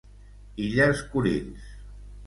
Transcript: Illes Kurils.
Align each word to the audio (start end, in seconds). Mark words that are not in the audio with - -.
Illes 0.63 1.05
Kurils. 1.13 1.71